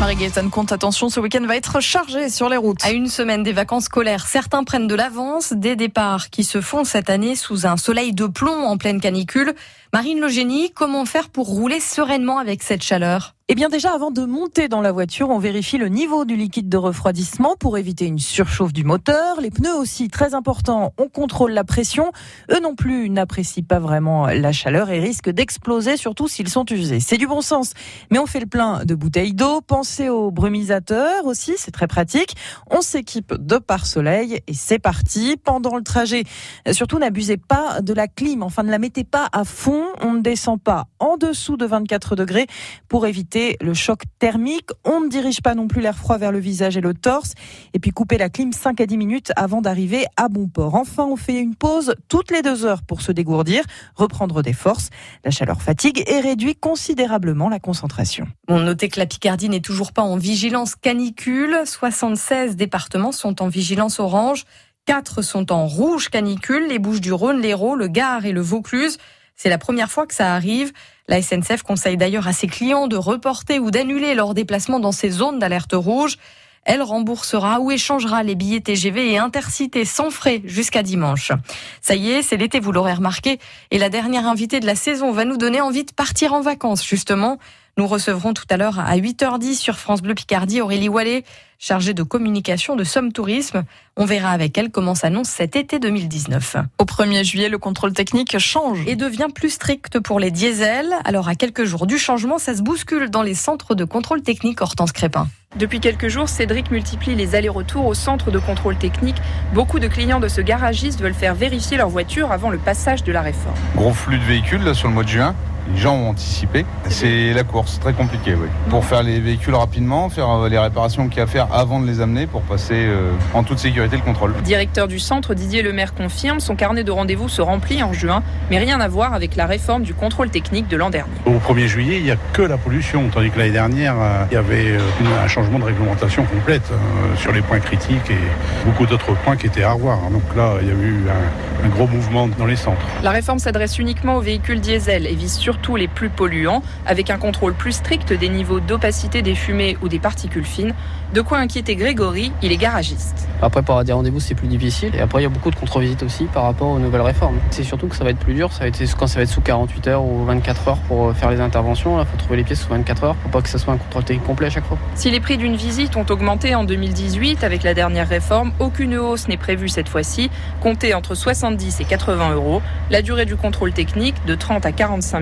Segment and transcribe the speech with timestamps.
[0.00, 2.82] Marie-Gaëtane compte attention, ce week-end va être chargé sur les routes.
[2.82, 6.84] À une semaine des vacances scolaires, certains prennent de l'avance, des départs qui se font
[6.84, 9.52] cette année sous un soleil de plomb en pleine canicule.
[9.92, 13.34] Marine Logénie, comment faire pour rouler sereinement avec cette chaleur?
[13.52, 16.68] Eh bien déjà, avant de monter dans la voiture, on vérifie le niveau du liquide
[16.68, 19.40] de refroidissement pour éviter une surchauffe du moteur.
[19.40, 22.12] Les pneus aussi, très important, on contrôle la pression.
[22.52, 27.00] Eux non plus n'apprécient pas vraiment la chaleur et risquent d'exploser, surtout s'ils sont usés.
[27.00, 27.72] C'est du bon sens,
[28.12, 29.60] mais on fait le plein de bouteilles d'eau.
[29.62, 32.36] Pensez aux brumisateurs aussi, c'est très pratique.
[32.70, 35.36] On s'équipe de pare-soleil et c'est parti.
[35.42, 36.22] Pendant le trajet,
[36.70, 39.86] surtout n'abusez pas de la clim, enfin ne la mettez pas à fond.
[40.02, 42.46] On ne descend pas en dessous de 24 degrés
[42.86, 44.70] pour éviter le choc thermique.
[44.84, 47.34] On ne dirige pas non plus l'air froid vers le visage et le torse.
[47.74, 50.74] Et puis couper la clim 5 à 10 minutes avant d'arriver à bon port.
[50.74, 53.62] Enfin, on fait une pause toutes les deux heures pour se dégourdir,
[53.94, 54.90] reprendre des forces.
[55.24, 58.26] La chaleur fatigue et réduit considérablement la concentration.
[58.48, 61.56] On notez que la Picardie n'est toujours pas en vigilance canicule.
[61.64, 64.44] 76 départements sont en vigilance orange.
[64.86, 68.98] 4 sont en rouge canicule, les Bouches du Rhône, l'Hérault, le Gard et le Vaucluse.
[69.42, 70.70] C'est la première fois que ça arrive.
[71.08, 75.08] La SNCF conseille d'ailleurs à ses clients de reporter ou d'annuler leurs déplacements dans ces
[75.08, 76.18] zones d'alerte rouge.
[76.66, 81.32] Elle remboursera ou échangera les billets TGV et intercités sans frais jusqu'à dimanche.
[81.80, 83.38] Ça y est, c'est l'été, vous l'aurez remarqué,
[83.70, 86.86] et la dernière invitée de la saison va nous donner envie de partir en vacances,
[86.86, 87.38] justement.
[87.76, 91.24] Nous recevrons tout à l'heure à 8h10 sur France Bleu Picardie Aurélie Wallet,
[91.58, 93.64] chargée de communication de Somme Tourisme.
[93.96, 96.56] On verra avec elle comment s'annonce cet été 2019.
[96.78, 98.80] Au 1er juillet, le contrôle technique change.
[98.86, 100.94] Et devient plus strict pour les diesels.
[101.04, 104.60] Alors à quelques jours du changement, ça se bouscule dans les centres de contrôle technique
[104.60, 105.28] Hortense Crépin.
[105.56, 109.16] Depuis quelques jours, Cédric multiplie les allers-retours au centre de contrôle technique.
[109.52, 113.12] Beaucoup de clients de ce garagiste veulent faire vérifier leur voiture avant le passage de
[113.12, 113.56] la réforme.
[113.74, 115.34] Gros flux de véhicules là, sur le mois de juin.
[115.74, 116.64] Les gens ont anticipé.
[116.88, 118.48] C'est la course, très compliqué, oui.
[118.68, 121.80] Pour faire les véhicules rapidement, faire euh, les réparations qu'il y a à faire avant
[121.80, 124.34] de les amener pour passer euh, en toute sécurité le contrôle.
[124.42, 128.58] Directeur du centre, Didier Lemaire confirme, son carnet de rendez-vous se remplit en juin, mais
[128.58, 131.12] rien à voir avec la réforme du contrôle technique de l'an dernier.
[131.26, 134.34] Au 1er juillet, il n'y a que la pollution, tandis que l'année dernière, euh, il
[134.34, 134.78] y avait
[135.22, 136.68] un changement de réglementation complète
[137.16, 139.98] sur les points critiques et beaucoup d'autres points qui étaient à revoir.
[140.10, 142.80] Donc là, il y a eu un, un gros mouvement dans les centres.
[143.02, 147.10] La réforme s'adresse uniquement aux véhicules diesel et vise surtout tous les plus polluants, avec
[147.10, 150.74] un contrôle plus strict des niveaux d'opacité des fumées ou des particules fines.
[151.14, 153.28] De quoi inquiéter Grégory, il est garagiste.
[153.42, 154.94] Après, pour avoir des rendez-vous, c'est plus difficile.
[154.94, 157.38] Et après, il y a beaucoup de contre-visites aussi par rapport aux nouvelles réformes.
[157.50, 158.52] C'est surtout que ça va être plus dur.
[158.52, 161.12] Ça va être, quand ça va être sous 48 heures ou 24 heures pour euh,
[161.12, 161.98] faire les interventions.
[162.00, 164.04] Il faut trouver les pièces sous 24 heures pour pas que ce soit un contrôle
[164.04, 164.78] technique complet à chaque fois.
[164.94, 169.26] Si les prix d'une visite ont augmenté en 2018 avec la dernière réforme, aucune hausse
[169.26, 170.30] n'est prévue cette fois-ci.
[170.60, 172.62] Comptez entre 70 et 80 euros.
[172.90, 175.20] La durée du contrôle technique, de 30 à 45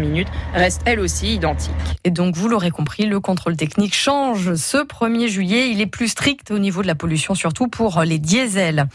[0.55, 1.75] reste elle aussi identique.
[2.05, 5.71] Et donc, vous l'aurez compris, le contrôle technique change ce 1er juillet.
[5.71, 8.87] Il est plus strict au niveau de la pollution, surtout pour les diesels.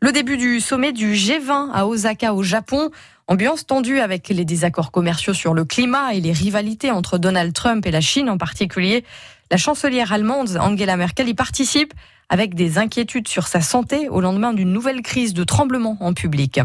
[0.00, 2.90] Le début du sommet du G20 à Osaka au Japon.
[3.26, 7.84] Ambiance tendue avec les désaccords commerciaux sur le climat et les rivalités entre Donald Trump
[7.84, 9.04] et la Chine en particulier.
[9.50, 11.92] La chancelière allemande Angela Merkel y participe
[12.28, 16.60] avec des inquiétudes sur sa santé au lendemain d'une nouvelle crise de tremblement en public.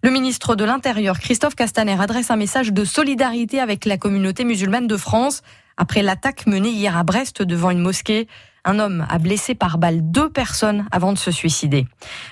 [0.00, 4.86] Le ministre de l'Intérieur, Christophe Castaner, adresse un message de solidarité avec la communauté musulmane
[4.86, 5.42] de France
[5.76, 8.28] après l'attaque menée hier à Brest devant une mosquée.
[8.64, 11.86] Un homme a blessé par balle deux personnes avant de se suicider.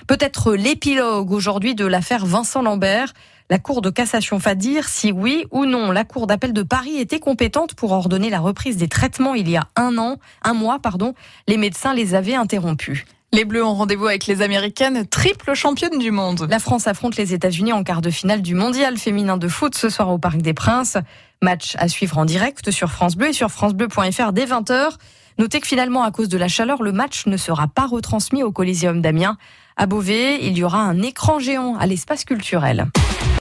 [0.07, 3.13] Peut-être l'épilogue aujourd'hui de l'affaire Vincent Lambert.
[3.49, 6.97] La Cour de cassation va dire si oui ou non la Cour d'appel de Paris
[6.97, 10.79] était compétente pour ordonner la reprise des traitements il y a un an, un mois,
[10.79, 11.15] pardon.
[11.49, 13.03] Les médecins les avaient interrompus.
[13.33, 16.47] Les Bleus ont rendez-vous avec les Américaines, triple championne du monde.
[16.49, 19.89] La France affronte les États-Unis en quart de finale du mondial féminin de foot ce
[19.89, 20.97] soir au Parc des Princes.
[21.41, 24.91] Match à suivre en direct sur France Bleu et sur francebleu.fr dès 20h.
[25.39, 28.53] Notez que finalement, à cause de la chaleur, le match ne sera pas retransmis au
[28.53, 29.37] Coliseum d'Amiens.
[29.75, 32.87] À Beauvais, il y aura un écran géant à l'espace culturel.